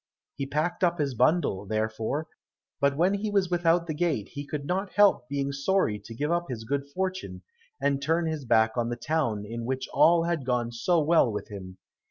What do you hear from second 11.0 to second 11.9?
well with him.